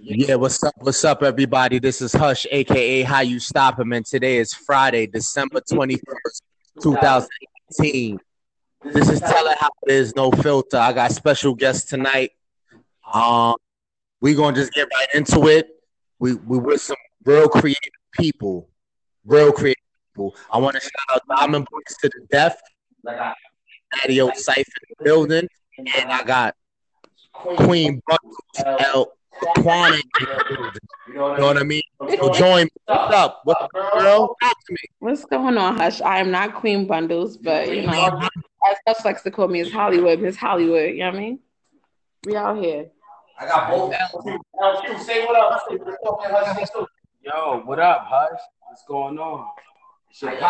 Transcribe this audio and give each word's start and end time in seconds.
Yeah, 0.00 0.36
what's 0.36 0.62
up? 0.62 0.74
What's 0.78 1.04
up, 1.04 1.24
everybody? 1.24 1.80
This 1.80 2.00
is 2.00 2.12
Hush, 2.12 2.46
aka 2.52 3.02
How 3.02 3.18
You 3.20 3.40
Stop 3.40 3.80
Him, 3.80 3.92
and 3.92 4.06
today 4.06 4.36
is 4.36 4.54
Friday, 4.54 5.08
December 5.08 5.60
21st, 5.60 6.40
2018. 6.80 8.20
This 8.84 9.08
is 9.08 9.18
Tell 9.18 9.48
It 9.48 9.58
How 9.58 9.70
It 9.82 9.90
Is, 9.92 10.14
No 10.14 10.30
Filter. 10.30 10.76
I 10.76 10.92
got 10.92 11.10
special 11.10 11.52
guests 11.52 11.90
tonight. 11.90 12.30
Um, 13.12 13.56
we 14.20 14.34
gonna 14.34 14.54
just 14.54 14.72
get 14.72 14.86
right 14.94 15.08
into 15.14 15.48
it. 15.48 15.68
We 16.20 16.34
we 16.34 16.58
with 16.58 16.80
some 16.80 16.96
real 17.24 17.48
creative 17.48 17.92
people, 18.12 18.68
real 19.24 19.50
creative 19.50 19.82
people. 20.12 20.36
I 20.52 20.58
want 20.58 20.76
to 20.76 20.80
shout 20.80 20.92
out 21.10 21.22
Diamond 21.28 21.66
Boys 21.72 21.96
to 22.02 22.10
the. 22.30 22.54
I 23.08 23.34
Patio 23.92 24.30
Cypher 24.32 24.60
in 24.60 24.94
the 24.96 25.04
building, 25.04 25.48
and 25.76 26.12
I 26.12 26.22
got 26.22 26.54
Queen 27.32 28.00
Buckles 28.06 28.36
L. 28.64 29.17
Quantum. 29.58 30.00
You 31.08 31.14
know 31.14 31.36
what 31.38 31.56
I 31.58 31.62
mean? 31.62 31.82
So 32.18 32.32
join 32.32 32.64
me. 32.64 32.70
What's 32.86 33.14
up? 33.14 33.40
What's 33.44 33.62
up, 33.62 33.70
girl? 33.72 34.36
Talk 34.42 34.56
to 34.66 34.72
me. 34.72 34.78
What's 34.98 35.24
going 35.24 35.56
on, 35.58 35.76
Hush? 35.76 36.00
I 36.00 36.18
am 36.18 36.30
not 36.30 36.54
Queen 36.54 36.86
Bundles, 36.86 37.36
but 37.36 37.68
you 37.74 37.86
know, 37.86 38.20
as 38.70 38.76
Hush 38.86 39.04
likes 39.04 39.22
to 39.22 39.30
call 39.30 39.48
me, 39.48 39.60
is 39.60 39.72
Hollywood, 39.72 40.20
Miss 40.20 40.36
Hollywood. 40.36 40.90
You 40.90 40.98
know 41.00 41.06
what 41.06 41.16
I 41.16 41.20
mean? 41.20 41.38
We 42.26 42.36
out 42.36 42.58
here. 42.58 42.90
I 43.40 43.46
got 43.46 43.70
both. 43.70 43.94
LQ, 43.94 45.00
say 45.00 45.24
what 45.24 45.36
up. 45.36 45.62
Yo, 47.22 47.62
what 47.64 47.78
up, 47.78 48.04
Hush? 48.06 48.40
What's 48.66 48.82
going 48.86 49.18
on? 49.18 49.46
Shit, 50.12 50.40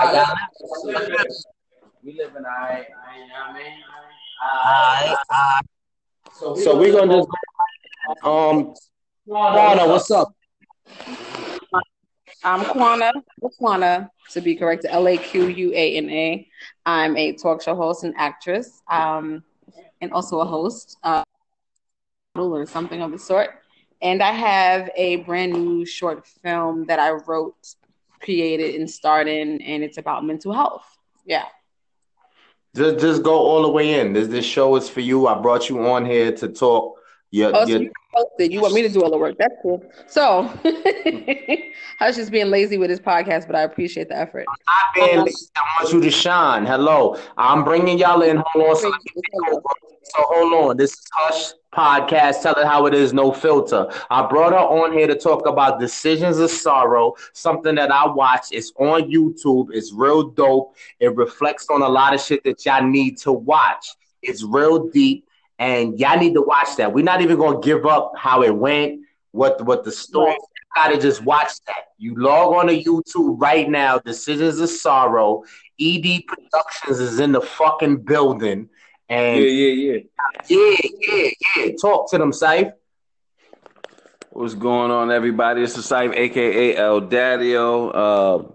we 2.03 2.13
living 2.17 2.45
alright. 2.45 2.87
You 2.89 3.27
know 3.27 3.35
what 3.47 3.51
I 3.51 3.53
mean? 3.55 3.83
Alright, 4.43 5.17
alright. 5.31 5.67
So 6.57 6.79
we're 6.79 6.93
gonna 6.93 7.17
just 7.17 7.29
um 8.23 8.75
Quana, 9.27 9.87
what's 9.87 10.11
up? 10.11 10.33
I'm 12.43 12.65
Quana, 12.65 13.13
Quana 13.59 14.11
to 14.31 14.41
be 14.41 14.57
correct, 14.57 14.87
L 14.89 15.09
A 15.09 15.19
Q 15.19 15.49
U 15.49 15.73
A 15.75 15.97
N 15.97 16.09
A. 16.11 16.49
I'm 16.87 17.17
a 17.17 17.33
talk 17.35 17.63
show 17.63 17.75
host 17.75 18.05
and 18.05 18.15
actress, 18.17 18.81
um, 18.91 19.43
and 20.01 20.13
also 20.13 20.41
a 20.41 20.45
host, 20.45 20.97
uh, 21.03 21.25
or 22.37 22.65
something 22.67 23.03
of 23.03 23.11
the 23.11 23.19
sort. 23.19 23.51
And 24.01 24.23
I 24.23 24.33
have 24.33 24.89
a 24.97 25.17
brand 25.17 25.53
new 25.53 25.85
short 25.85 26.27
film 26.27 26.87
that 26.87 26.99
I 26.99 27.11
wrote, 27.11 27.75
created, 28.21 28.77
and 28.77 28.89
starred 28.89 29.29
in, 29.29 29.61
and 29.61 29.83
it's 29.83 29.99
about 29.99 30.25
mental 30.25 30.53
health. 30.53 30.87
Yeah. 31.27 31.45
Just 32.75 33.01
just 33.01 33.23
go 33.23 33.35
all 33.35 33.63
the 33.63 33.69
way 33.69 34.01
in. 34.01 34.13
This 34.13 34.29
this 34.29 34.45
show 34.47 34.77
is 34.77 34.89
for 34.89 35.01
you. 35.01 35.27
I 35.27 35.39
brought 35.41 35.69
you 35.69 35.87
on 35.87 36.07
here 36.07 36.33
to 36.33 36.49
talk. 36.49 36.95
Your, 37.31 37.55
Oh, 37.55 37.67
your, 37.67 37.83
you 37.83 37.93
posted. 38.19 38.53
You 38.53 38.61
want 38.61 38.75
me 38.75 38.83
to 38.83 38.89
do 38.89 39.03
all 39.03 39.11
the 39.11 39.19
work? 39.19 39.37
That's 39.39 39.55
cool. 39.63 39.83
So, 40.07 40.43
Hush 41.99 42.19
is 42.19 42.31
being 42.31 42.51
lazy 42.51 42.79
with 42.79 42.91
his 42.91 43.01
podcast, 43.01 43.47
but 43.47 43.57
I 43.57 43.63
appreciate 43.63 44.09
the 44.09 44.17
effort. 44.17 44.47
not 44.47 44.95
being 44.95 45.25
lazy. 45.25 45.47
I 45.57 45.83
want 45.83 45.93
you 45.93 46.01
to 46.01 46.11
shine. 46.11 46.67
Hello. 46.67 47.19
I'm 47.37 47.65
bringing 47.65 47.99
y'all 47.99 48.23
in. 48.23 48.43
Hold 48.53 48.71
on. 48.71 48.77
So. 48.77 48.93
So 50.05 50.23
hold 50.29 50.71
on. 50.71 50.77
This 50.79 50.93
is 50.93 51.05
Hush 51.13 51.53
Podcast. 51.75 52.41
Tell 52.43 52.55
it 52.55 52.67
how 52.67 52.87
it 52.87 52.95
is. 52.95 53.13
No 53.13 53.31
filter. 53.31 53.91
I 54.09 54.27
brought 54.27 54.53
her 54.53 54.59
on 54.59 54.93
here 54.93 55.07
to 55.07 55.15
talk 55.15 55.47
about 55.47 55.79
Decisions 55.79 56.39
of 56.39 56.51
Sorrow, 56.51 57.15
something 57.35 57.75
that 57.75 57.91
I 57.91 58.07
watch. 58.07 58.47
It's 58.51 58.73
on 58.79 59.11
YouTube. 59.11 59.69
It's 59.73 59.93
real 59.93 60.29
dope. 60.29 60.75
It 60.99 61.15
reflects 61.15 61.69
on 61.69 61.83
a 61.83 61.89
lot 61.89 62.15
of 62.15 62.23
shit 62.23 62.43
that 62.45 62.65
y'all 62.65 62.83
need 62.83 63.19
to 63.19 63.33
watch. 63.33 63.87
It's 64.23 64.43
real 64.43 64.89
deep. 64.89 65.28
And 65.59 65.99
y'all 65.99 66.19
need 66.19 66.35
to 66.35 66.43
watch 66.43 66.77
that. 66.77 66.93
We're 66.93 67.05
not 67.05 67.21
even 67.21 67.39
gonna 67.39 67.61
give 67.61 67.85
up 67.87 68.13
how 68.17 68.43
it 68.43 68.55
went, 68.55 69.01
what 69.33 69.65
what 69.65 69.85
the 69.85 69.93
story. 69.93 70.31
Right. 70.31 70.39
Gotta 70.75 70.99
just 70.99 71.25
watch 71.25 71.51
that. 71.67 71.89
You 71.99 72.15
log 72.15 72.55
on 72.55 72.67
to 72.69 72.83
YouTube 72.83 73.41
right 73.41 73.69
now. 73.69 73.99
Decisions 73.99 74.61
of 74.61 74.69
Sorrow. 74.69 75.43
ED 75.81 76.23
Productions 76.27 77.01
is 77.01 77.21
in 77.21 77.33
the 77.33 77.41
fucking 77.41 78.03
building. 78.03 78.69
And 79.09 79.43
yeah, 79.43 79.49
yeah. 79.49 79.99
yeah, 80.49 80.77
yeah, 81.01 81.31
yeah. 81.57 81.73
Talk 81.81 82.11
to 82.11 82.19
them, 82.19 82.33
Safe. 82.33 82.69
What's 84.31 84.55
going 84.55 84.91
on, 84.91 85.11
everybody? 85.11 85.63
It's 85.63 85.75
the 85.75 85.83
Cyph, 85.83 86.15
aka 86.15 86.77
El 86.77 87.01
Daddio, 87.01 87.91
uh, 87.93 88.49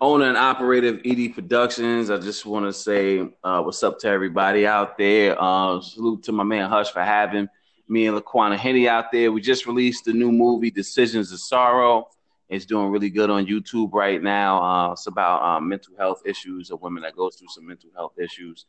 owner 0.00 0.26
and 0.26 0.36
operator 0.36 0.88
of 0.88 1.00
ED 1.04 1.34
Productions. 1.34 2.10
I 2.10 2.18
just 2.18 2.44
want 2.44 2.66
to 2.66 2.72
say 2.72 3.20
uh, 3.42 3.62
what's 3.62 3.82
up 3.82 3.98
to 4.00 4.08
everybody 4.08 4.66
out 4.66 4.98
there. 4.98 5.40
Uh, 5.40 5.80
salute 5.80 6.22
to 6.24 6.32
my 6.32 6.44
man 6.44 6.68
Hush 6.68 6.90
for 6.90 7.02
having 7.02 7.48
me 7.88 8.06
and 8.06 8.16
Laquana 8.16 8.56
Henny 8.56 8.88
out 8.88 9.12
there. 9.12 9.32
We 9.32 9.40
just 9.40 9.66
released 9.66 10.04
the 10.04 10.12
new 10.12 10.32
movie 10.32 10.70
Decisions 10.70 11.32
of 11.32 11.40
Sorrow. 11.40 12.08
It's 12.48 12.66
doing 12.66 12.90
really 12.90 13.10
good 13.10 13.30
on 13.30 13.46
YouTube 13.46 13.92
right 13.92 14.22
now. 14.22 14.62
Uh, 14.62 14.92
it's 14.92 15.06
about 15.06 15.42
um, 15.42 15.68
mental 15.68 15.94
health 15.96 16.22
issues, 16.24 16.70
a 16.70 16.76
woman 16.76 17.02
that 17.02 17.16
goes 17.16 17.36
through 17.36 17.48
some 17.48 17.66
mental 17.66 17.90
health 17.94 18.18
issues, 18.18 18.66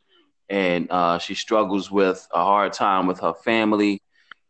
and 0.50 0.90
uh, 0.90 1.20
she 1.20 1.36
struggles 1.36 1.92
with 1.92 2.28
a 2.32 2.44
hard 2.44 2.74
time 2.74 3.06
with 3.06 3.20
her 3.20 3.34
family 3.34 4.02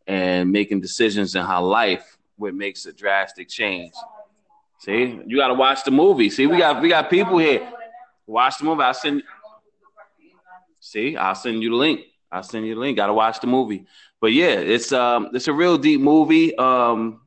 and 0.06 0.50
making 0.50 0.80
decisions 0.80 1.34
in 1.34 1.44
her 1.44 1.60
life, 1.60 2.16
what 2.36 2.54
makes 2.54 2.86
a 2.86 2.92
drastic 2.92 3.48
change. 3.48 3.92
See, 4.78 5.20
you 5.26 5.36
got 5.36 5.48
to 5.48 5.54
watch 5.54 5.84
the 5.84 5.90
movie. 5.90 6.30
See, 6.30 6.46
we 6.46 6.58
got 6.58 6.80
we 6.80 6.88
got 6.88 7.10
people 7.10 7.38
here. 7.38 7.68
Watch 8.26 8.58
the 8.58 8.64
movie. 8.64 8.82
I 8.82 8.92
send. 8.92 9.22
See, 10.80 11.16
I'll 11.16 11.34
send 11.34 11.62
you 11.62 11.70
the 11.70 11.76
link. 11.76 12.02
I'll 12.30 12.42
send 12.42 12.66
you 12.66 12.74
the 12.74 12.80
link. 12.80 12.96
Got 12.96 13.08
to 13.08 13.14
watch 13.14 13.40
the 13.40 13.46
movie. 13.46 13.86
But 14.20 14.32
yeah, 14.32 14.54
it's 14.54 14.92
um 14.92 15.30
it's 15.34 15.48
a 15.48 15.52
real 15.52 15.78
deep 15.78 16.00
movie. 16.00 16.56
Um, 16.56 17.22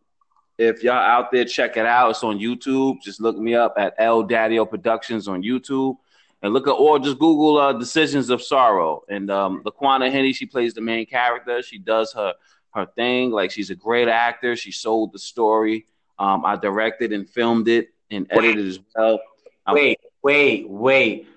if 0.58 0.84
y'all 0.84 0.94
out 0.94 1.32
there, 1.32 1.44
check 1.44 1.76
it 1.76 1.86
out. 1.86 2.12
It's 2.12 2.24
on 2.24 2.40
YouTube. 2.40 3.02
Just 3.02 3.20
look 3.20 3.38
me 3.38 3.56
up 3.56 3.74
at 3.78 3.96
El 3.98 4.24
Daddio 4.24 4.70
Productions 4.70 5.28
on 5.28 5.44
YouTube. 5.44 5.98
And 6.44 6.54
look 6.54 6.68
at 6.68 6.72
or 6.72 7.00
just 7.00 7.20
Google 7.20 7.58
uh, 7.58 7.74
Decisions 7.74 8.30
of 8.30 8.42
Sorrow. 8.42 9.04
And 9.10 9.30
um 9.30 9.62
Laquana 9.64 10.10
Henny, 10.10 10.32
she 10.32 10.46
plays 10.46 10.74
the 10.74 10.82
main 10.82 11.06
character. 11.06 11.62
She 11.62 11.80
does 11.80 12.14
her 12.14 12.34
her 12.74 12.86
thing. 12.96 13.32
Like 13.32 13.52
she's 13.52 13.70
a 13.70 13.76
great 13.76 14.08
actor. 14.08 14.56
She 14.56 14.72
sold 14.72 15.12
the 15.12 15.20
story. 15.20 15.88
Um, 16.22 16.46
I 16.46 16.56
directed 16.56 17.14
and 17.14 17.28
filmed 17.28 17.68
it 17.68 17.90
and 18.12 18.28
edited 18.30 18.68
as 18.68 18.80
well. 18.96 19.20
I'm- 19.66 19.76
Wait, 19.76 20.00
wait, 20.22 20.70
wait. 20.70 21.28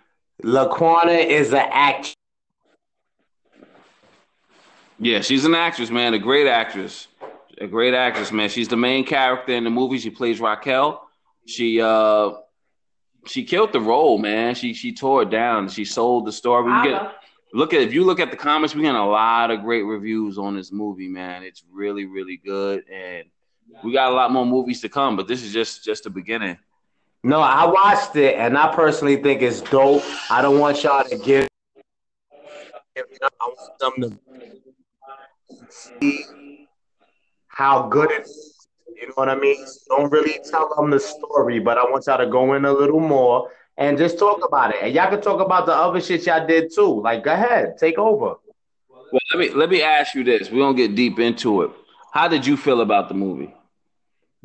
Laquana 0.42 1.24
is 1.26 1.52
an 1.54 1.66
actress. 1.70 2.16
Yeah, 4.98 5.20
she's 5.22 5.44
an 5.44 5.54
actress, 5.54 5.90
man. 5.90 6.12
A 6.14 6.18
great 6.18 6.46
actress. 6.46 7.08
A 7.58 7.66
great 7.66 7.94
actress, 7.94 8.30
man. 8.30 8.48
She's 8.48 8.68
the 8.68 8.76
main 8.76 9.04
character 9.04 9.52
in 9.54 9.64
the 9.64 9.70
movie. 9.70 9.98
She 9.98 10.10
plays 10.10 10.40
Raquel. 10.40 11.08
She 11.46 11.80
uh 11.80 12.32
she 13.26 13.44
killed 13.44 13.72
the 13.72 13.80
role, 13.80 14.18
man. 14.18 14.54
She 14.54 14.74
she 14.74 14.92
tore 14.94 15.22
it 15.22 15.30
down. 15.30 15.68
She 15.68 15.84
sold 15.84 16.26
the 16.26 16.32
story. 16.32 16.64
We 16.64 16.88
get 16.90 17.12
look 17.52 17.72
at 17.72 17.80
if 17.80 17.94
you 17.94 18.04
look 18.04 18.20
at 18.20 18.30
the 18.30 18.36
comments, 18.36 18.74
we 18.74 18.82
get 18.82 18.94
a 18.94 19.04
lot 19.04 19.50
of 19.50 19.62
great 19.62 19.82
reviews 19.82 20.36
on 20.36 20.56
this 20.56 20.72
movie, 20.72 21.08
man. 21.08 21.42
It's 21.42 21.64
really, 21.72 22.04
really 22.06 22.36
good. 22.36 22.84
And 22.90 23.24
we 23.82 23.92
got 23.92 24.12
a 24.12 24.14
lot 24.14 24.30
more 24.30 24.46
movies 24.46 24.80
to 24.82 24.88
come, 24.88 25.16
but 25.16 25.26
this 25.26 25.42
is 25.42 25.52
just 25.52 25.84
just 25.84 26.04
the 26.04 26.10
beginning. 26.10 26.58
No, 27.22 27.40
I 27.40 27.64
watched 27.64 28.16
it 28.16 28.36
and 28.36 28.56
I 28.56 28.74
personally 28.74 29.16
think 29.16 29.40
it's 29.40 29.62
dope. 29.62 30.02
I 30.30 30.42
don't 30.42 30.58
want 30.58 30.82
y'all 30.82 31.04
to 31.04 31.16
give. 31.16 31.48
I 32.96 33.02
want 33.40 33.78
them 33.80 34.18
to 34.20 35.66
see 35.70 36.68
how 37.48 37.88
good 37.88 38.10
it 38.10 38.22
is. 38.22 38.66
You 39.00 39.08
know 39.08 39.14
what 39.14 39.28
I 39.28 39.36
mean? 39.36 39.64
Don't 39.88 40.10
really 40.12 40.38
tell 40.50 40.74
them 40.76 40.90
the 40.90 41.00
story, 41.00 41.58
but 41.58 41.78
I 41.78 41.84
want 41.84 42.06
y'all 42.06 42.18
to 42.18 42.26
go 42.26 42.54
in 42.54 42.64
a 42.64 42.72
little 42.72 43.00
more 43.00 43.50
and 43.76 43.98
just 43.98 44.18
talk 44.18 44.44
about 44.46 44.74
it. 44.74 44.82
And 44.82 44.94
y'all 44.94 45.10
can 45.10 45.20
talk 45.20 45.40
about 45.40 45.66
the 45.66 45.74
other 45.74 46.00
shit 46.00 46.26
y'all 46.26 46.46
did 46.46 46.72
too. 46.74 47.00
Like, 47.00 47.24
go 47.24 47.32
ahead, 47.32 47.76
take 47.78 47.98
over. 47.98 48.34
Well, 48.88 49.20
let 49.32 49.38
me 49.38 49.50
let 49.50 49.70
me 49.70 49.82
ask 49.82 50.14
you 50.14 50.24
this. 50.24 50.50
We 50.50 50.58
don't 50.58 50.76
get 50.76 50.94
deep 50.94 51.18
into 51.18 51.62
it. 51.62 51.70
How 52.12 52.28
did 52.28 52.46
you 52.46 52.56
feel 52.56 52.80
about 52.80 53.08
the 53.08 53.14
movie? 53.14 53.54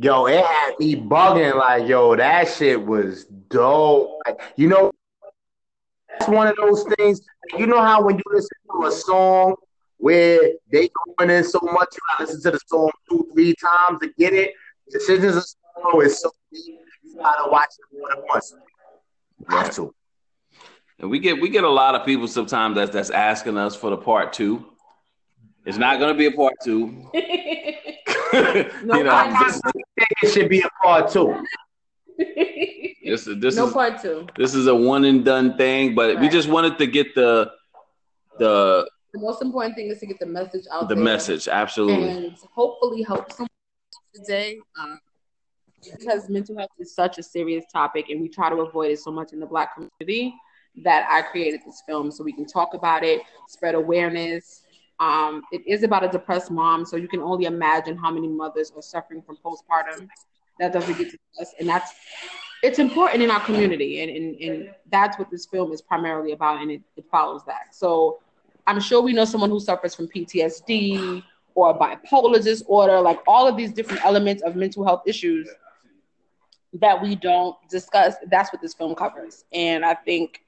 Yo, 0.01 0.27
it 0.27 0.45
had 0.45 0.75
me 0.79 0.95
bugging 0.95 1.57
like, 1.57 1.85
yo, 1.85 2.15
that 2.15 2.47
shit 2.47 2.81
was 2.81 3.25
dope. 3.25 4.17
Like, 4.25 4.39
you 4.55 4.69
know, 4.69 4.93
that's 6.07 6.29
one 6.29 6.47
of 6.47 6.55
those 6.55 6.85
things. 6.95 7.19
You 7.57 7.67
know 7.67 7.81
how 7.81 8.01
when 8.01 8.15
you 8.15 8.23
listen 8.31 8.47
to 8.71 8.87
a 8.87 8.91
song 8.93 9.55
where 9.97 10.39
they 10.71 10.89
going 11.17 11.29
in 11.29 11.43
so 11.43 11.59
much, 11.61 11.89
you 11.91 11.99
gotta 12.11 12.23
listen 12.23 12.41
to 12.43 12.51
the 12.51 12.59
song 12.67 12.89
two, 13.09 13.29
three 13.33 13.53
times 13.55 13.99
to 14.01 14.09
get 14.17 14.33
it. 14.33 14.53
Decisions 14.89 15.35
of 15.35 15.43
Sorrow 15.75 15.99
is 15.99 16.17
so 16.21 16.31
deep, 16.53 16.79
you 17.03 17.17
gotta 17.17 17.51
watch 17.51 17.67
it 17.67 17.97
more 17.97 18.07
than 18.15 18.23
once. 18.29 18.55
Have 19.49 19.75
to. 19.75 19.93
And 20.99 21.09
we 21.09 21.19
get 21.19 21.41
we 21.41 21.49
get 21.49 21.65
a 21.65 21.69
lot 21.69 21.95
of 21.95 22.05
people 22.05 22.29
sometimes 22.29 22.75
that's 22.75 22.91
that's 22.91 23.09
asking 23.09 23.57
us 23.57 23.75
for 23.75 23.89
the 23.89 23.97
part 23.97 24.31
two. 24.31 24.65
It's 25.65 25.77
not 25.77 25.99
gonna 25.99 26.13
be 26.13 26.27
a 26.27 26.31
part 26.31 26.53
two. 26.63 27.11
No 28.83 28.95
you 28.97 29.03
know, 29.03 29.11
I 29.11 29.29
this, 29.29 29.59
personally 29.61 29.83
think 29.97 30.09
it 30.23 30.31
should 30.31 30.49
be 30.49 30.61
a 30.61 30.69
part 30.83 31.11
two. 31.11 31.43
this, 32.17 33.27
is 33.27 33.39
this 33.39 33.55
no 33.55 33.67
is 33.67 33.73
part 33.73 34.01
two. 34.01 34.27
this 34.37 34.53
is 34.53 34.67
a 34.67 34.75
one 34.75 35.05
and 35.05 35.23
done 35.25 35.57
thing, 35.57 35.95
but 35.95 36.19
we 36.19 36.29
just 36.29 36.49
wanted 36.49 36.77
to 36.77 36.87
get 36.87 37.15
the 37.15 37.51
the 38.37 38.87
The 39.13 39.19
most 39.19 39.41
important 39.41 39.75
thing 39.75 39.87
is 39.89 39.99
to 39.99 40.05
get 40.05 40.19
the 40.19 40.25
message 40.25 40.65
out 40.71 40.89
the 40.89 40.95
there 40.95 41.03
message. 41.03 41.47
Absolutely. 41.47 42.09
and 42.09 42.37
hopefully 42.53 43.03
help 43.03 43.31
someone 43.31 43.49
today 44.13 44.59
um, 44.79 44.99
because 45.97 46.29
mental 46.29 46.57
health 46.57 46.69
is 46.77 46.93
such 46.93 47.17
a 47.17 47.23
serious 47.23 47.65
topic, 47.71 48.09
and 48.09 48.21
we 48.21 48.29
try 48.29 48.49
to 48.49 48.57
avoid 48.57 48.91
it 48.91 48.99
so 48.99 49.11
much 49.11 49.33
in 49.33 49.39
the 49.39 49.45
Black 49.45 49.73
community 49.73 50.33
that 50.83 51.07
I 51.09 51.21
created 51.23 51.61
this 51.65 51.81
film 51.87 52.11
so 52.11 52.23
we 52.23 52.33
can 52.33 52.45
talk 52.45 52.73
about 52.73 53.03
it, 53.03 53.21
spread 53.47 53.75
awareness. 53.75 54.63
Um, 54.99 55.43
it 55.51 55.65
is 55.65 55.83
about 55.83 56.03
a 56.03 56.09
depressed 56.09 56.51
mom, 56.51 56.85
so 56.85 56.97
you 56.97 57.07
can 57.07 57.21
only 57.21 57.45
imagine 57.45 57.97
how 57.97 58.11
many 58.11 58.27
mothers 58.27 58.71
are 58.75 58.81
suffering 58.81 59.21
from 59.21 59.37
postpartum. 59.37 60.09
That 60.59 60.73
doesn't 60.73 60.97
get 60.97 61.13
us, 61.39 61.53
and 61.59 61.69
that's 61.69 61.93
it's 62.61 62.79
important 62.79 63.23
in 63.23 63.31
our 63.31 63.39
community, 63.39 64.01
and, 64.01 64.11
and, 64.11 64.35
and 64.41 64.75
that's 64.91 65.17
what 65.17 65.31
this 65.31 65.45
film 65.45 65.71
is 65.71 65.81
primarily 65.81 66.33
about, 66.33 66.61
and 66.61 66.69
it, 66.69 66.81
it 66.97 67.05
follows 67.09 67.43
that. 67.47 67.73
So 67.73 68.19
I'm 68.67 68.81
sure 68.81 69.01
we 69.01 69.13
know 69.13 69.25
someone 69.25 69.49
who 69.49 69.59
suffers 69.59 69.95
from 69.95 70.09
PTSD 70.09 71.23
or 71.55 71.77
bipolar 71.77 72.43
disorder, 72.43 72.99
like 72.99 73.19
all 73.27 73.47
of 73.47 73.55
these 73.55 73.71
different 73.71 74.03
elements 74.03 74.43
of 74.43 74.55
mental 74.55 74.83
health 74.85 75.03
issues 75.05 75.47
that 76.73 77.01
we 77.01 77.15
don't 77.15 77.55
discuss. 77.69 78.15
That's 78.29 78.51
what 78.53 78.61
this 78.61 78.73
film 78.73 78.95
covers. 78.95 79.45
And 79.53 79.85
I 79.85 79.93
think 79.93 80.41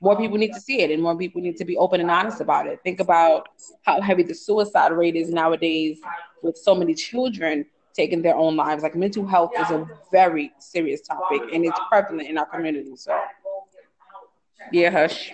more 0.00 0.16
people 0.16 0.36
need 0.36 0.52
to 0.52 0.60
see 0.60 0.80
it 0.82 0.90
and 0.90 1.02
more 1.02 1.16
people 1.16 1.40
need 1.40 1.56
to 1.56 1.64
be 1.64 1.76
open 1.76 2.00
and 2.00 2.10
honest 2.10 2.40
about 2.40 2.66
it. 2.66 2.80
Think 2.82 3.00
about 3.00 3.48
how 3.82 4.00
heavy 4.00 4.22
the 4.22 4.34
suicide 4.34 4.92
rate 4.92 5.16
is 5.16 5.30
nowadays 5.30 5.98
with 6.42 6.56
so 6.56 6.74
many 6.74 6.94
children 6.94 7.64
taking 7.94 8.20
their 8.20 8.36
own 8.36 8.56
lives. 8.56 8.82
Like 8.82 8.94
mental 8.94 9.26
health 9.26 9.52
is 9.58 9.70
a 9.70 9.88
very 10.12 10.52
serious 10.58 11.00
topic 11.00 11.42
and 11.52 11.64
it's 11.64 11.80
prevalent 11.88 12.28
in 12.28 12.36
our 12.36 12.46
community. 12.46 12.94
So 12.96 13.18
yeah, 14.72 14.90
hush. 14.90 15.32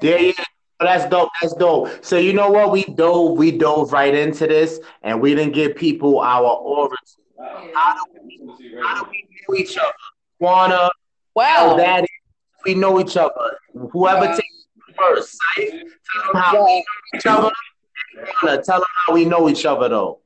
Yeah, 0.00 0.16
yeah. 0.16 0.32
That's 0.80 1.08
dope. 1.08 1.30
That's 1.40 1.54
dope. 1.54 2.04
So 2.04 2.18
you 2.18 2.32
know 2.32 2.50
what? 2.50 2.72
We 2.72 2.84
dove, 2.84 3.38
we 3.38 3.52
dove 3.52 3.92
right 3.92 4.14
into 4.14 4.46
this, 4.46 4.80
and 5.02 5.20
we 5.20 5.34
didn't 5.34 5.54
give 5.54 5.76
people 5.76 6.20
our 6.20 6.56
origins. 6.56 7.16
How 7.38 7.94
do 7.94 8.20
we, 8.24 8.76
how 8.82 9.04
do 9.04 9.10
we 9.10 9.28
know 9.48 9.56
each 9.56 9.78
other? 9.78 9.92
Wanna? 10.40 10.90
Wow. 11.34 11.76
That 11.76 12.04
we 12.64 12.74
know 12.74 13.00
each 13.00 13.16
other. 13.16 13.58
Whoever 13.92 14.26
takes 14.28 14.38
it 14.88 14.94
first, 14.96 15.38
right? 15.56 15.70
Tell 15.70 16.32
them 16.32 16.42
how 16.42 16.64
we 16.64 16.74
know 16.74 16.82
each 17.14 17.26
other. 17.26 17.50
Wanna 18.42 18.62
tell 18.62 18.78
them 18.78 18.88
how 19.06 19.14
we 19.14 19.24
know 19.24 19.48
each 19.48 19.64
other 19.64 19.88
though. 19.88 20.20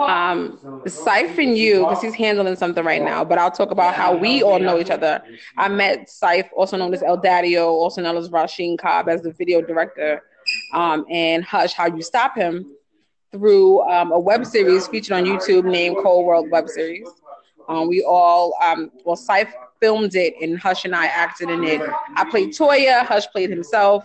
Um, 0.00 0.82
Siphon 0.86 1.54
you 1.54 1.80
because 1.80 2.02
he's 2.02 2.14
handling 2.14 2.56
something 2.56 2.84
right 2.84 3.02
now, 3.02 3.24
but 3.24 3.38
I'll 3.38 3.50
talk 3.50 3.70
about 3.70 3.94
how 3.94 4.16
we 4.16 4.42
all 4.42 4.58
know 4.58 4.78
each 4.78 4.90
other. 4.90 5.22
I 5.58 5.68
met 5.68 6.08
Cyph, 6.08 6.48
also 6.56 6.76
known 6.76 6.92
as 6.94 7.02
El 7.02 7.18
Daddio, 7.18 7.66
also 7.66 8.00
known 8.02 8.16
as 8.16 8.28
Rasheen 8.30 8.78
Cobb, 8.78 9.08
as 9.08 9.22
the 9.22 9.32
video 9.32 9.60
director, 9.60 10.22
um, 10.72 11.04
and 11.10 11.44
Hush, 11.44 11.74
How 11.74 11.86
You 11.86 12.02
Stop 12.02 12.34
Him, 12.34 12.74
through 13.30 13.82
um, 13.82 14.10
a 14.12 14.18
web 14.18 14.46
series 14.46 14.88
featured 14.88 15.12
on 15.12 15.24
YouTube 15.24 15.64
named 15.64 15.96
Cold 16.02 16.26
World 16.26 16.50
Web 16.50 16.68
Series. 16.68 17.08
Um, 17.70 17.86
we 17.86 18.02
all, 18.02 18.54
um, 18.60 18.90
well, 19.04 19.14
Cyph 19.14 19.52
filmed 19.78 20.16
it, 20.16 20.34
and 20.42 20.58
Hush 20.58 20.84
and 20.84 20.94
I 20.94 21.06
acted 21.06 21.50
in 21.50 21.62
it. 21.62 21.80
I 22.16 22.28
played 22.28 22.50
Toya, 22.50 23.06
Hush 23.06 23.28
played 23.28 23.48
himself. 23.48 24.04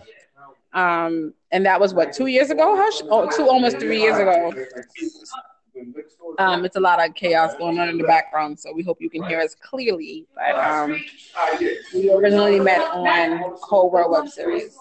Um, 0.72 1.34
and 1.50 1.66
that 1.66 1.80
was 1.80 1.92
what 1.92 2.12
two 2.12 2.26
years 2.26 2.50
ago, 2.50 2.76
Hush? 2.76 3.02
Oh, 3.10 3.28
two 3.28 3.48
almost 3.48 3.78
three 3.78 4.00
years 4.00 4.18
ago. 4.18 4.52
Um, 6.38 6.64
it's 6.64 6.76
a 6.76 6.80
lot 6.80 7.04
of 7.04 7.14
chaos 7.16 7.56
going 7.56 7.80
on 7.80 7.88
in 7.88 7.98
the 7.98 8.04
background, 8.04 8.58
so 8.58 8.72
we 8.72 8.84
hope 8.84 8.98
you 9.00 9.10
can 9.10 9.24
hear 9.24 9.40
us 9.40 9.56
clearly. 9.56 10.26
But 10.34 10.54
um, 10.54 11.02
we 11.92 12.12
originally 12.12 12.60
met 12.60 12.80
on 12.92 13.40
World 13.70 14.12
Web 14.12 14.28
Series. 14.28 14.76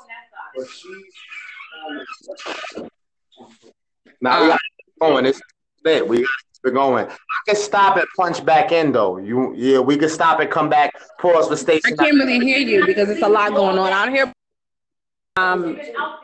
Now 4.21 4.43
we 4.43 4.47
got 4.49 4.59
going. 5.01 5.25
It's 5.25 5.41
it. 5.85 6.07
We 6.07 6.27
got 6.65 6.69
to 6.69 6.75
going. 6.75 7.05
I 7.05 7.37
can 7.47 7.55
stop 7.55 7.97
and 7.97 8.07
punch 8.15 8.45
back 8.45 8.71
in 8.71 8.91
though. 8.91 9.17
You 9.17 9.53
yeah, 9.55 9.79
we 9.79 9.97
can 9.97 10.09
stop 10.09 10.39
and 10.39 10.49
come 10.49 10.69
back. 10.69 10.93
Pause 11.19 11.49
for 11.49 11.55
station. 11.55 11.93
I 11.99 12.03
can't 12.03 12.17
really 12.17 12.39
hear 12.39 12.59
you 12.59 12.85
because 12.85 13.09
it's 13.09 13.21
a 13.21 13.29
lot 13.29 13.53
going 13.53 13.77
on 13.77 13.91
out 13.91 14.09
here. 14.09 14.31
Um, 15.37 15.79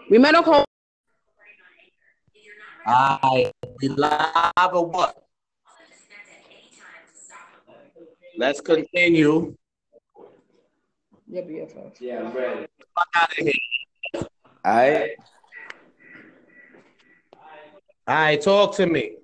we 0.09 0.17
met 0.17 0.35
a 0.35 0.43
Cold. 0.43 0.65
I 2.85 3.51
we 3.81 3.89
live 3.89 4.73
or 4.73 4.85
what? 4.85 5.17
Let's 8.37 8.61
continue. 8.61 9.55
Yeah, 11.27 11.41
BFF. 11.41 12.01
Yeah, 12.01 12.23
I'm 12.23 12.33
ready. 12.33 12.67
Fuck 12.95 13.07
out 13.15 13.31
of 13.31 13.45
here. 13.45 13.53
All 14.15 14.27
right. 14.65 15.11
All 18.07 18.15
right, 18.15 18.41
talk 18.41 18.75
to 18.75 18.85
me. 18.87 19.20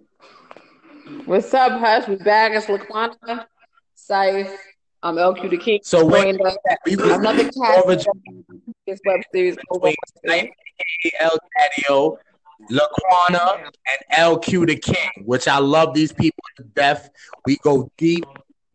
What's 1.25 1.54
up, 1.54 1.80
Hush? 1.80 2.06
We 2.09 2.15
back. 2.18 2.51
It's 2.51 2.65
Laquana, 2.65 3.45
Cyph, 3.95 4.51
um, 5.04 5.15
LQ 5.15 5.50
the 5.50 5.57
King. 5.57 5.80
So 5.81 6.06
wait, 6.06 6.38
we 6.86 6.94
Another 6.95 7.50
cast 7.50 7.86
from 7.86 8.44
this 8.86 9.00
web 9.06 9.21
series. 9.33 9.56
Cold 9.69 9.83
World 9.83 9.95
El 11.19 11.38
Daddio, 11.57 12.18
Laquana, 12.69 13.57
and 13.63 14.18
LQ 14.18 14.68
the 14.68 14.75
King, 14.75 15.24
which 15.24 15.48
I 15.48 15.59
love 15.59 15.94
these 15.94 16.12
people 16.12 16.44
to 16.57 16.63
death. 16.63 17.09
We 17.45 17.56
go 17.57 17.89
deep. 17.98 18.25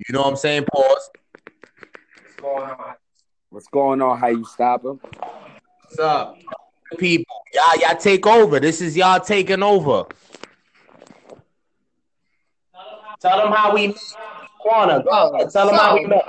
You 0.08 0.14
know 0.14 0.22
what 0.22 0.28
I'm 0.28 0.36
saying? 0.36 0.64
Pause. 0.72 1.10
What's 2.16 2.36
going 2.40 2.70
on? 2.70 2.94
What's 3.50 3.66
going 3.66 4.00
on? 4.00 4.18
How 4.18 4.28
you 4.28 4.46
stop 4.46 4.86
him? 4.86 4.98
What's 5.84 5.98
up? 5.98 6.38
People, 6.96 7.42
y'all, 7.52 7.78
y'all 7.80 7.98
take 7.98 8.26
over. 8.26 8.58
This 8.58 8.80
is 8.80 8.96
y'all 8.96 9.20
taking 9.20 9.62
over. 9.62 10.06
Tell 13.22 13.38
them 13.38 13.52
how 13.52 13.72
we 13.74 13.88
met. 13.88 13.96
Laquana, 14.66 15.04
go 15.04 15.10
Oh, 15.10 15.34
ahead. 15.34 15.50
Tell 15.50 15.66
them 15.66 15.76
how 15.76 15.94
we 15.96 16.06
met. 16.06 16.24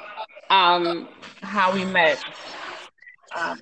um 0.49 1.07
how 1.41 1.73
we 1.73 1.83
met. 1.85 2.23
Um, 3.35 3.59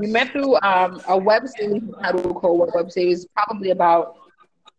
we 0.00 0.06
met 0.06 0.30
through 0.32 0.56
um, 0.62 1.00
a 1.08 1.16
web 1.16 1.46
series 1.46 1.82
titled 2.02 2.34
Cold 2.40 2.70
Web 2.74 2.90
Series, 2.90 3.26
probably 3.36 3.70
about 3.70 4.16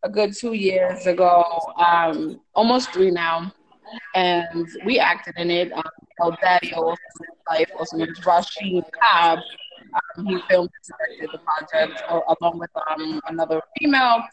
a 0.03 0.09
good 0.09 0.33
two 0.35 0.53
years 0.53 1.05
ago, 1.05 1.43
um, 1.77 2.39
almost 2.55 2.91
three 2.91 3.11
now. 3.11 3.53
And 4.15 4.67
we 4.85 4.99
acted 4.99 5.35
in 5.37 5.51
it. 5.51 5.71
Um, 5.73 5.83
El 6.21 6.37
Daddy, 6.41 6.73
also 6.73 6.97
life, 7.49 7.69
also 7.77 7.97
known 7.97 8.09
as 8.09 8.19
Rasheen 8.19 8.83
Cobb. 8.99 9.39
Um, 10.17 10.25
he 10.25 10.37
filmed 10.49 10.69
and 10.73 10.97
directed 10.97 11.29
the 11.33 11.39
project 11.39 12.01
uh, 12.09 12.19
along 12.39 12.59
with 12.59 12.69
um, 12.89 13.19
another 13.27 13.61
female. 13.79 14.23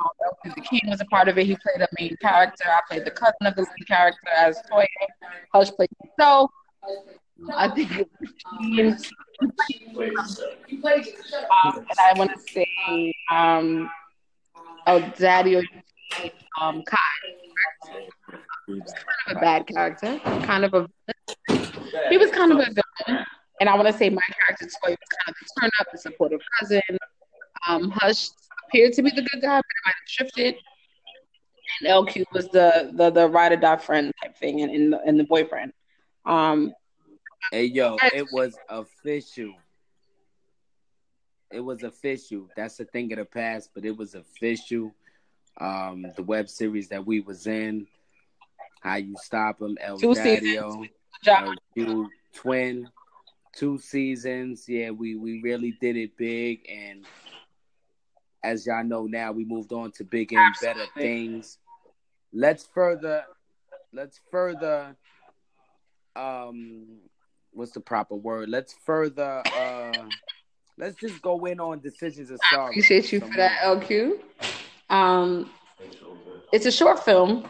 Um, 0.00 0.52
the 0.54 0.60
King 0.60 0.80
was 0.86 1.00
a 1.00 1.04
part 1.06 1.28
of 1.28 1.38
it. 1.38 1.46
He 1.46 1.56
played 1.56 1.82
a 1.82 1.88
main 1.98 2.16
character. 2.20 2.64
I 2.66 2.80
played 2.88 3.04
the 3.04 3.10
cousin 3.10 3.46
of 3.46 3.54
the 3.54 3.62
lead 3.62 3.86
character 3.86 4.28
as 4.36 4.60
Toya. 4.70 4.86
Hush 5.52 5.70
played 5.70 5.90
himself. 6.02 6.50
I 7.54 7.68
think 7.68 7.90
it 7.98 8.08
was 8.20 9.10
um, 9.40 9.52
and 11.76 11.98
I 11.98 12.12
want 12.16 12.30
to 12.30 12.52
say 12.52 13.14
um, 13.30 13.90
El 14.86 15.00
Daddy 15.18 15.56
um, 16.60 16.82
Kai. 16.82 16.98
Kind 18.68 18.82
of 18.82 19.36
a 19.36 19.40
bad 19.40 19.66
character, 19.66 20.18
kind 20.44 20.64
of 20.64 20.74
a 20.74 20.86
he 22.10 22.18
was 22.18 22.30
kind 22.30 22.52
of 22.52 22.58
a 22.58 22.64
villain. 22.64 23.24
And 23.60 23.68
I 23.68 23.74
want 23.74 23.88
to 23.88 23.92
say 23.92 24.10
my 24.10 24.22
character 24.46 24.66
Toy 24.66 24.90
was 24.90 25.08
kind 25.24 25.28
of 25.28 25.34
the 25.40 25.60
turn 25.60 25.70
up, 25.80 25.86
the 25.92 25.98
supportive 25.98 26.40
cousin. 26.58 26.80
Um, 27.68 27.90
Hush 27.90 28.28
appeared 28.70 28.92
to 28.94 29.02
be 29.02 29.10
the 29.10 29.22
good 29.22 29.42
guy, 29.42 29.56
but 29.56 29.58
it 29.58 29.86
might 29.86 29.94
have 29.94 30.06
shifted. 30.06 30.54
And 31.80 31.88
LQ 31.88 32.24
was 32.32 32.48
the 32.48 32.92
the 32.94 33.10
the 33.10 33.28
ride 33.28 33.52
or 33.52 33.56
die 33.56 33.76
friend 33.76 34.12
type 34.22 34.36
thing, 34.36 34.60
and, 34.62 34.70
and 34.72 34.92
the 34.92 35.00
and 35.00 35.20
the 35.20 35.24
boyfriend. 35.24 35.72
Um, 36.24 36.72
Hey 37.52 37.64
yo, 37.64 37.96
it 38.14 38.26
was 38.32 38.56
official. 38.68 39.54
It 41.50 41.60
was 41.60 41.82
official. 41.82 42.48
That's 42.54 42.78
a 42.78 42.84
thing 42.84 43.12
of 43.12 43.18
the 43.18 43.24
past, 43.24 43.70
but 43.74 43.84
it 43.84 43.96
was 43.96 44.14
official. 44.14 44.94
Um, 45.60 46.06
the 46.16 46.22
web 46.22 46.48
series 46.48 46.88
that 46.90 47.04
we 47.04 47.20
was 47.20 47.46
in, 47.48 47.88
how 48.82 48.96
you 48.96 49.16
stop 49.16 49.60
him, 49.60 49.76
El 49.80 49.98
Two 49.98 50.14
Daddio. 50.14 50.86
LQ 51.26 52.06
twin, 52.34 52.88
two 53.52 53.78
seasons. 53.78 54.68
Yeah, 54.68 54.90
we 54.90 55.16
we 55.16 55.40
really 55.42 55.76
did 55.80 55.96
it 55.96 56.16
big, 56.16 56.68
and 56.70 57.04
as 58.42 58.66
y'all 58.66 58.84
know 58.84 59.06
now, 59.06 59.32
we 59.32 59.44
moved 59.44 59.72
on 59.72 59.92
to 59.92 60.04
bigger 60.04 60.38
and 60.38 60.54
better 60.62 60.84
things. 60.96 61.58
Let's 62.32 62.64
further, 62.64 63.24
let's 63.92 64.20
further, 64.30 64.96
um, 66.16 66.86
what's 67.52 67.72
the 67.72 67.80
proper 67.80 68.14
word? 68.14 68.48
Let's 68.48 68.74
further, 68.84 69.42
uh, 69.56 70.04
let's 70.78 70.96
just 70.96 71.20
go 71.22 71.44
in 71.46 71.60
on 71.60 71.80
decisions 71.80 72.30
of 72.30 72.40
I 72.44 72.54
sorrow. 72.54 72.68
appreciate 72.68 73.12
you 73.12 73.20
for 73.20 73.36
that. 73.36 73.60
LQ. 73.62 74.18
Um, 74.88 75.50
it's 76.52 76.66
a 76.66 76.72
short 76.72 77.04
film, 77.04 77.48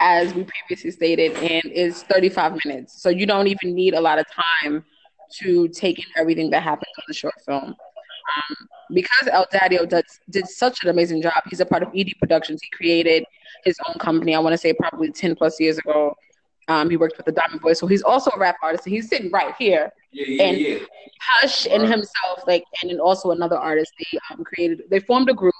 as 0.00 0.34
we 0.34 0.44
previously 0.44 0.90
stated, 0.90 1.32
and 1.36 1.62
it's 1.64 2.02
35 2.04 2.58
minutes. 2.64 3.02
So 3.02 3.08
you 3.08 3.26
don't 3.26 3.46
even 3.46 3.74
need 3.74 3.94
a 3.94 4.00
lot 4.00 4.18
of 4.18 4.26
time 4.62 4.84
to 5.40 5.68
take 5.68 5.98
in 5.98 6.04
everything 6.16 6.50
that 6.50 6.62
happens 6.62 6.90
on 6.98 7.04
the 7.08 7.14
short 7.14 7.34
film. 7.46 7.74
Um, 8.36 8.56
because 8.92 9.28
El 9.30 9.46
Daddio 9.46 9.88
did, 9.88 10.04
did 10.30 10.46
such 10.46 10.82
an 10.82 10.90
amazing 10.90 11.22
job, 11.22 11.34
he's 11.48 11.60
a 11.60 11.66
part 11.66 11.82
of 11.82 11.88
ED 11.94 12.08
Productions. 12.18 12.60
He 12.62 12.68
created 12.70 13.24
his 13.64 13.76
own 13.88 13.98
company, 13.98 14.34
I 14.34 14.38
want 14.38 14.52
to 14.54 14.58
say 14.58 14.72
probably 14.72 15.10
10 15.10 15.34
plus 15.36 15.58
years 15.60 15.78
ago. 15.78 16.14
Um, 16.68 16.88
he 16.90 16.96
worked 16.96 17.16
with 17.16 17.26
the 17.26 17.32
Diamond 17.32 17.60
Boys, 17.60 17.78
so 17.78 17.86
he's 17.86 18.02
also 18.02 18.30
a 18.34 18.38
rap 18.38 18.56
artist, 18.62 18.86
and 18.86 18.94
he's 18.94 19.08
sitting 19.08 19.30
right 19.30 19.54
here. 19.58 19.90
Yeah, 20.12 20.24
yeah, 20.28 20.42
And- 20.44 20.58
yeah. 20.58 20.78
Hush 21.24 21.66
and 21.66 21.84
himself, 21.84 22.40
like, 22.48 22.64
and 22.82 22.90
then 22.90 22.98
also 22.98 23.30
another 23.30 23.56
artist, 23.56 23.92
they 23.96 24.18
um, 24.30 24.42
created, 24.42 24.82
they 24.90 24.98
formed 24.98 25.30
a 25.30 25.34
group, 25.34 25.54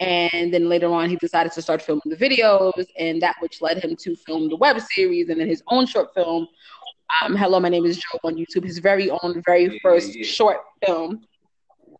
and 0.00 0.52
then 0.52 0.68
later 0.68 0.88
on, 0.88 1.08
he 1.08 1.14
decided 1.16 1.52
to 1.52 1.62
start 1.62 1.80
filming 1.80 2.02
the 2.06 2.16
videos, 2.16 2.84
and 2.98 3.22
that 3.22 3.36
which 3.38 3.62
led 3.62 3.78
him 3.84 3.94
to 3.96 4.16
film 4.16 4.48
the 4.48 4.56
web 4.56 4.80
series 4.80 5.28
and 5.28 5.40
then 5.40 5.46
his 5.46 5.62
own 5.68 5.86
short 5.86 6.12
film. 6.12 6.48
Um, 7.22 7.36
Hello, 7.36 7.60
my 7.60 7.68
name 7.68 7.84
is 7.84 7.98
Joe 7.98 8.18
on 8.24 8.34
YouTube. 8.34 8.64
His 8.64 8.78
very 8.78 9.10
own, 9.10 9.42
very 9.44 9.78
first 9.80 10.24
short 10.24 10.58
film. 10.84 11.22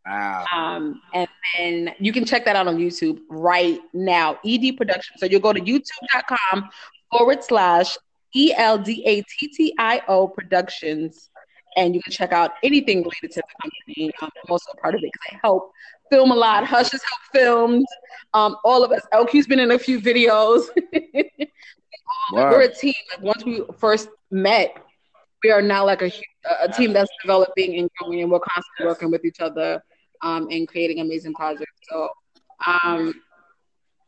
Wow. 0.07 0.45
Um, 0.55 1.01
and 1.13 1.29
then 1.57 1.95
you 1.99 2.13
can 2.13 2.25
check 2.25 2.45
that 2.47 2.57
out 2.57 2.67
on 2.67 2.79
YouTube 2.79 3.21
right 3.29 3.81
now. 3.93 4.39
ED 4.45 4.77
Production. 4.77 5.19
So 5.19 5.27
you'll 5.27 5.41
go 5.41 5.53
to 5.53 5.61
youtube.com 5.61 6.71
forward 7.11 7.45
slash 7.45 7.97
E 8.35 8.53
L 8.57 8.79
D 8.79 9.03
A 9.07 9.23
T 9.23 9.49
T 9.49 9.75
I 9.79 10.01
O 10.09 10.29
Productions. 10.29 11.31
And 11.77 11.95
you 11.95 12.03
can 12.03 12.13
check 12.13 12.33
out 12.33 12.53
anything 12.65 12.99
related 12.99 13.31
to 13.33 13.43
the 13.43 13.43
company. 13.63 14.13
Um, 14.21 14.31
I'm 14.45 14.51
also 14.51 14.73
a 14.73 14.77
part 14.79 14.95
of 14.95 15.01
it 15.05 15.11
because 15.13 15.37
I 15.37 15.39
help 15.43 15.71
film 16.11 16.33
a 16.33 16.35
lot. 16.35 16.67
Hush 16.67 16.91
has 16.91 17.01
helped 17.03 17.27
filmed. 17.33 17.87
Um, 18.35 18.57
all 18.65 18.83
of 18.83 18.91
us. 18.91 19.03
LQ's 19.13 19.47
been 19.47 19.61
in 19.61 19.71
a 19.71 19.79
few 19.79 20.01
videos. 20.01 20.67
Wow. 22.33 22.51
We're 22.51 22.63
a 22.63 22.75
team. 22.75 22.95
Like 23.11 23.23
once 23.23 23.45
we 23.45 23.63
first 23.79 24.09
met, 24.31 24.77
we 25.43 25.51
are 25.51 25.63
now 25.63 25.85
like 25.85 26.03
a 26.03 26.13
a 26.61 26.69
team 26.69 26.93
that's 26.93 27.11
developing 27.23 27.79
and 27.79 27.91
growing, 27.99 28.23
and 28.23 28.31
we're 28.31 28.41
constantly 28.41 28.87
working 28.87 29.11
with 29.11 29.25
each 29.25 29.41
other 29.41 29.83
um, 30.23 30.49
and 30.51 30.69
creating 30.69 31.01
amazing 31.01 31.35
projects. 31.35 31.73
So, 31.89 32.09
um, 32.67 33.15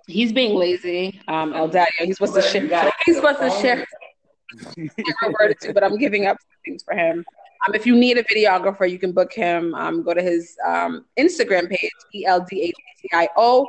he's 0.07 0.33
being 0.33 0.57
lazy. 0.57 1.21
Um, 1.29 1.53
El 1.53 1.69
Daddio, 1.69 1.87
he's 2.01 2.17
supposed 2.17 2.35
to 2.35 2.43
share. 2.43 2.93
He's 3.05 3.17
supposed 3.17 3.41
to 3.41 3.51
share. 3.51 3.87
to, 5.61 5.73
but 5.73 5.83
I'm 5.83 5.97
giving 5.97 6.27
up 6.27 6.37
things 6.65 6.83
for 6.83 6.95
him. 6.95 7.25
Um, 7.67 7.75
if 7.75 7.87
you 7.87 7.97
need 7.97 8.19
a 8.19 8.25
videographer, 8.25 8.91
you 8.91 8.99
can 8.99 9.13
book 9.13 9.33
him. 9.33 9.75
Um, 9.75 10.03
go 10.03 10.15
to 10.15 10.23
his 10.23 10.57
um, 10.67 11.05
Instagram 11.19 11.71
page, 11.71 11.91
E 12.15 12.27
L 12.27 12.45
D 12.49 12.63
A 12.63 12.67
T 13.01 13.11
I 13.13 13.29
O, 13.37 13.67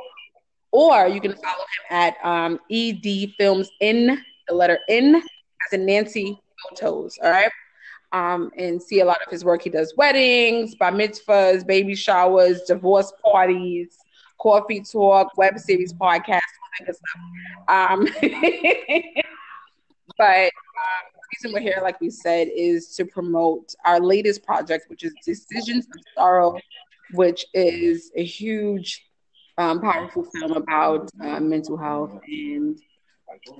or 0.72 1.06
you 1.06 1.20
can 1.20 1.32
follow 1.34 1.64
him 1.90 1.96
at 1.96 2.14
um, 2.24 2.58
ED 2.70 3.32
Films 3.38 3.70
in 3.80 4.18
the 4.48 4.54
letter 4.54 4.78
N 4.88 5.16
as 5.16 5.72
in 5.72 5.86
Nancy 5.86 6.38
Photos. 6.70 7.16
All 7.22 7.30
right. 7.30 7.50
Um, 8.14 8.52
and 8.56 8.80
see 8.80 9.00
a 9.00 9.04
lot 9.04 9.18
of 9.26 9.30
his 9.32 9.44
work. 9.44 9.62
He 9.62 9.70
does 9.70 9.92
weddings, 9.96 10.76
bar 10.76 10.92
mitzvahs, 10.92 11.66
baby 11.66 11.96
showers, 11.96 12.62
divorce 12.62 13.12
parties, 13.24 13.98
coffee 14.38 14.82
talk, 14.82 15.36
web 15.36 15.58
series, 15.58 15.92
podcast, 15.92 16.40
all 16.62 16.70
that 16.78 16.86
good 16.86 16.96
stuff. 16.96 17.20
Um, 17.68 18.06
but 20.18 20.44
um, 20.44 21.04
the 21.14 21.20
reason 21.32 21.52
we're 21.52 21.60
here, 21.60 21.80
like 21.82 22.00
we 22.00 22.10
said, 22.10 22.48
is 22.54 22.94
to 22.96 23.04
promote 23.04 23.74
our 23.84 24.00
latest 24.00 24.44
project, 24.44 24.88
which 24.88 25.02
is 25.02 25.14
Decisions 25.24 25.86
of 25.86 26.00
Sorrow, 26.14 26.58
which 27.12 27.46
is 27.54 28.12
a 28.14 28.24
huge, 28.24 29.04
um, 29.58 29.80
powerful 29.80 30.24
film 30.24 30.52
about 30.52 31.10
uh, 31.20 31.40
mental 31.40 31.76
health. 31.76 32.20
And 32.26 32.78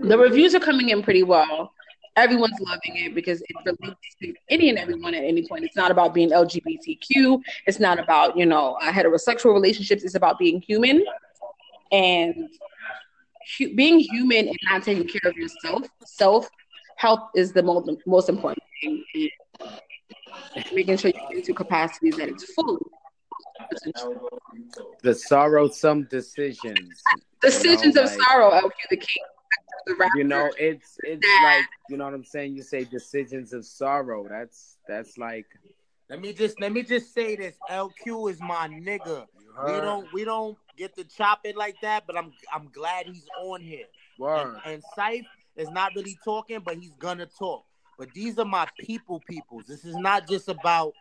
the 0.02 0.18
reviews 0.18 0.54
are 0.54 0.60
coming 0.60 0.90
in 0.90 1.02
pretty 1.02 1.22
well. 1.22 1.72
Everyone's 2.16 2.58
loving 2.60 2.96
it 2.96 3.14
because 3.14 3.40
it 3.42 3.56
relates 3.64 3.98
to 4.22 4.32
any 4.48 4.68
and 4.68 4.78
everyone 4.78 5.14
at 5.14 5.24
any 5.24 5.46
point. 5.48 5.64
It's 5.64 5.74
not 5.76 5.90
about 5.90 6.14
being 6.14 6.30
LGBTQ. 6.30 7.40
It's 7.66 7.80
not 7.80 7.98
about, 7.98 8.36
you 8.36 8.46
know, 8.46 8.74
uh, 8.80 8.92
heterosexual 8.92 9.52
relationships. 9.52 10.04
It's 10.04 10.14
about 10.14 10.38
being 10.38 10.60
human 10.60 11.04
and 11.90 12.48
hu- 13.58 13.74
being 13.74 13.98
human 13.98 14.46
and 14.48 14.58
not 14.64 14.84
taking 14.84 15.08
care 15.08 15.28
of 15.28 15.36
yourself. 15.36 15.82
Self 16.04 16.48
health 16.96 17.30
is 17.34 17.52
the 17.52 17.62
most, 17.64 17.90
most 18.06 18.28
important 18.28 18.62
thing. 18.80 19.04
And 20.54 20.64
making 20.72 20.96
sure 20.98 21.10
you 21.10 21.20
get 21.28 21.38
into 21.38 21.52
capacities 21.52 22.16
that 22.16 22.28
it's 22.28 22.44
full. 22.54 22.78
The 25.02 25.10
sorrowsome 25.10 26.08
decisions. 26.08 27.02
Decisions 27.40 27.96
know, 27.96 28.04
of 28.04 28.10
like- 28.10 28.20
sorrow, 28.20 28.50
LQ 28.52 28.70
the 28.90 28.96
king. 28.98 29.24
The 29.86 29.94
rapper. 29.94 30.18
You 30.18 30.24
know, 30.24 30.50
it's 30.58 30.98
it's 31.02 31.26
like 31.42 31.64
you 31.88 31.96
know 31.96 32.04
what 32.04 32.14
I'm 32.14 32.24
saying. 32.24 32.56
You 32.56 32.62
say 32.62 32.84
decisions 32.84 33.52
of 33.52 33.64
sorrow. 33.64 34.26
That's 34.28 34.76
that's 34.88 35.18
like 35.18 35.46
Let 36.08 36.20
me 36.20 36.32
just 36.32 36.60
let 36.60 36.72
me 36.72 36.82
just 36.82 37.12
say 37.12 37.36
this. 37.36 37.56
LQ 37.70 38.30
is 38.30 38.40
my 38.40 38.68
nigga. 38.68 39.26
We 39.66 39.72
don't 39.72 40.12
we 40.12 40.24
don't 40.24 40.58
get 40.76 40.96
to 40.96 41.04
chop 41.04 41.40
it 41.44 41.56
like 41.56 41.76
that, 41.82 42.04
but 42.06 42.16
I'm 42.16 42.32
I'm 42.52 42.68
glad 42.72 43.06
he's 43.06 43.26
on 43.40 43.60
here. 43.60 43.86
word. 44.18 44.56
And, 44.64 44.74
and 44.74 44.82
Cyph 44.96 45.26
is 45.56 45.70
not 45.70 45.92
really 45.94 46.18
talking, 46.24 46.60
but 46.64 46.76
he's 46.76 46.94
gonna 46.98 47.26
talk. 47.26 47.64
But 47.98 48.12
these 48.12 48.38
are 48.38 48.44
my 48.44 48.66
people 48.78 49.20
peoples. 49.28 49.66
This 49.66 49.84
is 49.84 49.94
not 49.94 50.28
just 50.28 50.48
about 50.48 50.92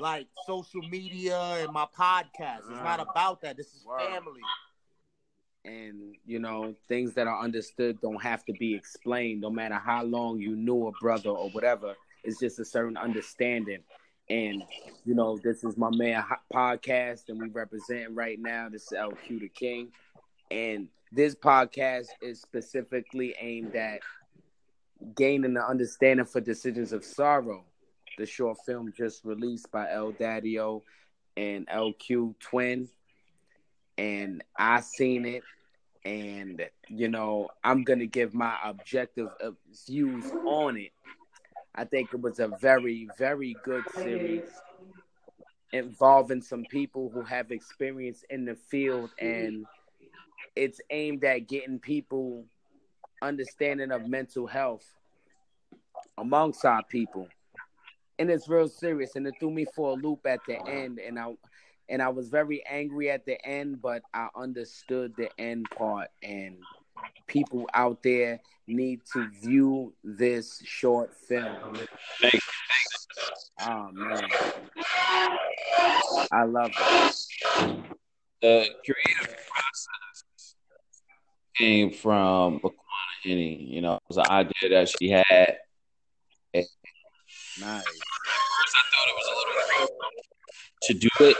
like 0.00 0.26
social 0.46 0.82
media 0.82 1.38
and 1.38 1.72
my 1.72 1.86
podcast. 1.98 2.58
It's 2.70 2.82
not 2.82 3.00
uh-huh. 3.00 3.10
about 3.10 3.40
that. 3.42 3.56
This 3.56 3.68
is 3.68 3.84
Word. 3.86 4.00
family. 4.00 4.40
And 5.64 6.14
you 6.26 6.38
know 6.38 6.74
things 6.88 7.14
that 7.14 7.26
are 7.26 7.42
understood 7.42 8.00
don't 8.00 8.22
have 8.22 8.44
to 8.44 8.52
be 8.54 8.74
explained 8.74 9.40
no 9.40 9.50
matter 9.50 9.74
how 9.74 10.04
long 10.04 10.38
you 10.38 10.56
knew 10.56 10.88
a 10.88 10.92
brother 11.00 11.30
or 11.30 11.50
whatever. 11.50 11.94
It's 12.24 12.40
just 12.40 12.58
a 12.58 12.64
certain 12.64 12.96
understanding. 12.96 13.80
And 14.30 14.62
you 15.04 15.14
know 15.14 15.38
this 15.42 15.64
is 15.64 15.76
my 15.76 15.90
man 15.90 16.24
podcast 16.52 17.28
and 17.28 17.40
we 17.40 17.48
represent 17.48 18.14
right 18.14 18.38
now 18.38 18.68
this 18.70 18.82
is 18.82 18.98
lq 18.98 19.40
the 19.40 19.48
king. 19.48 19.90
And 20.50 20.88
this 21.12 21.34
podcast 21.34 22.08
is 22.20 22.40
specifically 22.40 23.34
aimed 23.40 23.74
at 23.74 24.00
gaining 25.14 25.54
the 25.54 25.66
understanding 25.66 26.26
for 26.26 26.40
decisions 26.40 26.92
of 26.92 27.04
sorrow 27.04 27.64
the 28.18 28.26
short 28.26 28.58
film 28.66 28.92
just 28.96 29.24
released 29.24 29.70
by 29.70 29.90
el 29.90 30.12
daddio 30.12 30.82
and 31.36 31.66
lq 31.68 32.34
twin 32.40 32.88
and 33.98 34.42
I 34.56 34.80
seen 34.80 35.26
it, 35.26 35.42
and 36.04 36.64
you 36.88 37.08
know 37.08 37.48
I'm 37.62 37.82
gonna 37.84 38.06
give 38.06 38.32
my 38.32 38.56
objective 38.64 39.28
views 39.86 40.30
on 40.46 40.76
it. 40.78 40.92
I 41.74 41.84
think 41.84 42.12
it 42.12 42.20
was 42.20 42.38
a 42.40 42.48
very, 42.48 43.08
very 43.18 43.54
good 43.64 43.84
series 43.94 44.48
involving 45.72 46.40
some 46.40 46.64
people 46.64 47.10
who 47.10 47.22
have 47.22 47.52
experience 47.52 48.24
in 48.30 48.44
the 48.44 48.54
field, 48.54 49.10
and 49.18 49.66
it's 50.56 50.80
aimed 50.90 51.24
at 51.24 51.46
getting 51.46 51.78
people 51.78 52.44
understanding 53.20 53.92
of 53.92 54.08
mental 54.08 54.46
health 54.46 54.86
amongst 56.16 56.64
our 56.64 56.82
people. 56.84 57.28
And 58.18 58.30
it's 58.30 58.48
real 58.48 58.68
serious, 58.68 59.14
and 59.14 59.26
it 59.26 59.34
threw 59.38 59.50
me 59.50 59.66
for 59.76 59.90
a 59.90 59.94
loop 59.94 60.26
at 60.26 60.40
the 60.48 60.60
end, 60.66 60.98
and 60.98 61.18
I 61.18 61.34
and 61.88 62.02
I 62.02 62.08
was 62.08 62.28
very 62.28 62.64
angry 62.66 63.10
at 63.10 63.24
the 63.24 63.44
end, 63.46 63.80
but 63.80 64.02
I 64.12 64.28
understood 64.36 65.14
the 65.16 65.30
end 65.38 65.66
part. 65.76 66.08
And 66.22 66.58
people 67.26 67.68
out 67.74 68.02
there 68.02 68.40
need 68.66 69.00
to 69.12 69.28
view 69.42 69.94
this 70.04 70.62
short 70.64 71.14
film. 71.14 71.76
Thank 72.20 72.42
Oh 73.60 73.88
man, 73.92 74.28
I 76.30 76.44
love 76.44 76.70
it. 76.70 77.16
the 78.40 78.66
creative 78.84 79.36
process 79.48 80.54
came 81.56 81.90
from 81.90 82.60
Laquana 82.60 82.72
Henny. 83.24 83.56
You 83.64 83.80
know, 83.80 83.94
it 83.94 84.02
was 84.06 84.18
an 84.18 84.26
idea 84.30 84.70
that 84.70 84.88
she 84.88 85.10
had. 85.10 85.56
Nice. 86.54 86.64
First, 87.60 87.88
I 88.76 88.84
thought 88.92 89.08
it 89.08 89.16
was 89.16 89.26
a 89.26 89.80
little 89.80 89.98
to 90.82 90.94
do 90.94 91.08
it, 91.20 91.36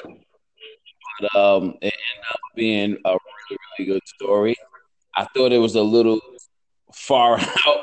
but 1.20 1.36
um, 1.36 1.74
it 1.80 1.92
ended 1.94 2.24
up 2.32 2.40
being 2.54 2.96
a 3.04 3.10
really, 3.10 3.58
really 3.78 3.92
good 3.92 4.08
story. 4.08 4.56
I 5.16 5.24
thought 5.34 5.52
it 5.52 5.58
was 5.58 5.74
a 5.74 5.82
little 5.82 6.20
far 6.94 7.38
out 7.66 7.80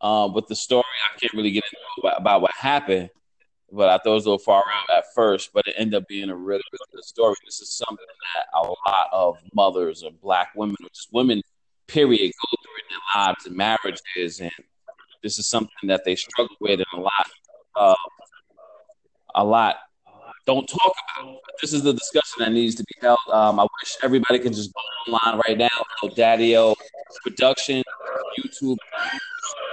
uh, 0.00 0.28
with 0.32 0.46
the 0.46 0.56
story. 0.56 0.84
I 0.84 1.18
can't 1.18 1.34
really 1.34 1.50
get 1.50 1.64
into 1.64 2.08
about, 2.08 2.20
about 2.20 2.42
what 2.42 2.52
happened, 2.52 3.10
but 3.70 3.88
I 3.88 3.98
thought 3.98 4.12
it 4.12 4.14
was 4.14 4.26
a 4.26 4.30
little 4.30 4.44
far 4.44 4.64
out 4.72 4.96
at 4.96 5.04
first. 5.14 5.50
But 5.52 5.66
it 5.66 5.74
ended 5.76 6.02
up 6.02 6.08
being 6.08 6.30
a 6.30 6.36
really, 6.36 6.62
really 6.72 6.86
good 6.92 7.04
story. 7.04 7.36
This 7.44 7.60
is 7.60 7.76
something 7.76 8.06
that 8.34 8.46
a 8.54 8.62
lot 8.62 9.08
of 9.12 9.36
mothers 9.54 10.02
or 10.02 10.10
black 10.10 10.50
women, 10.54 10.76
or 10.82 10.88
just 10.88 11.12
women, 11.12 11.42
period, 11.86 12.32
go 12.32 12.56
through 12.62 12.72
in 12.78 12.88
their 12.90 13.22
lives 13.22 13.46
and 13.46 13.56
marriages, 13.56 14.40
and 14.40 14.52
this 15.22 15.38
is 15.38 15.48
something 15.48 15.88
that 15.88 16.04
they 16.04 16.14
struggle 16.14 16.56
with, 16.60 16.80
a 16.94 17.00
lot, 17.00 17.26
uh, 17.76 17.94
a 19.34 19.44
lot 19.44 19.76
don't 20.48 20.66
talk 20.66 20.94
about. 21.20 21.36
This 21.60 21.74
is 21.74 21.82
the 21.82 21.92
discussion 21.92 22.36
that 22.38 22.52
needs 22.52 22.74
to 22.76 22.82
be 22.82 22.94
held. 23.02 23.18
Um, 23.30 23.60
I 23.60 23.64
wish 23.64 23.98
everybody 24.02 24.38
can 24.38 24.54
just 24.54 24.72
go 24.72 24.80
online 25.12 25.42
right 25.46 25.58
now. 25.58 25.84
El 26.02 26.08
Daddio 26.08 26.74
Production, 27.22 27.82
YouTube. 28.40 28.78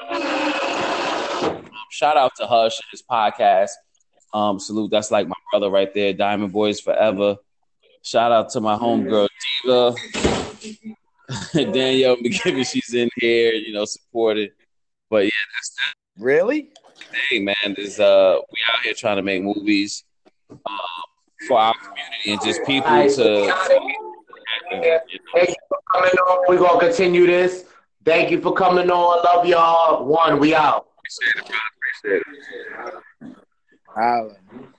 Um, 0.09 1.65
shout 1.89 2.17
out 2.17 2.33
to 2.35 2.45
Hush 2.45 2.77
and 2.77 2.87
his 2.91 3.01
podcast. 3.09 3.71
Um, 4.33 4.59
salute. 4.59 4.91
That's 4.91 5.11
like 5.11 5.29
my 5.29 5.35
brother 5.49 5.69
right 5.69 5.93
there. 5.93 6.11
Diamond 6.11 6.51
Boys 6.51 6.81
forever. 6.81 7.37
Shout 8.01 8.33
out 8.33 8.49
to 8.49 8.59
my 8.59 8.75
homegirl 8.77 9.29
Diva. 9.63 9.95
Danielle 11.71 12.17
McGivern, 12.17 12.69
she's 12.69 12.93
in 12.93 13.09
here, 13.15 13.53
you 13.53 13.71
know, 13.71 13.85
supported. 13.85 14.51
But 15.09 15.23
yeah, 15.23 15.31
that's 15.55 15.69
the 15.69 16.23
Really? 16.23 16.69
Hey 17.29 17.39
man. 17.39 17.55
Is 17.77 17.97
uh, 17.97 18.39
we 18.51 18.59
out 18.73 18.83
here 18.83 18.93
trying 18.93 19.15
to 19.15 19.23
make 19.23 19.41
movies 19.41 20.03
um, 20.49 20.59
for 21.47 21.59
our 21.59 21.73
community 21.73 22.31
and 22.31 22.41
just 22.41 22.65
people 22.65 22.89
to. 22.89 23.23
you 23.23 24.79
know, 24.79 24.99
Thank 25.33 25.49
you 25.49 25.55
for 25.69 25.79
coming 25.93 26.11
on. 26.11 26.45
We're 26.47 26.59
gonna 26.59 26.79
continue 26.79 27.27
this. 27.27 27.65
Thank 28.03 28.31
you 28.31 28.41
for 28.41 28.53
coming 28.53 28.89
on. 28.89 29.23
Love 29.23 29.45
y'all. 29.45 30.05
One, 30.05 30.39
we 30.39 30.53
out. 30.55 30.87
appreciate 30.99 31.43
it, 31.43 31.47
bro. 32.01 32.13
Appreciate 32.13 32.23
it. 33.21 33.35
Holla. 33.95 34.71